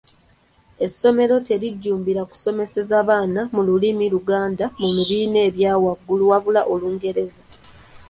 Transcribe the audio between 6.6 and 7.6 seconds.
Olungereza.